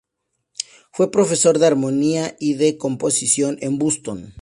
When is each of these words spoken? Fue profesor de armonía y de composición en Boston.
Fue 0.91 1.11
profesor 1.11 1.59
de 1.59 1.67
armonía 1.67 2.35
y 2.39 2.55
de 2.55 2.75
composición 2.79 3.59
en 3.61 3.77
Boston. 3.77 4.33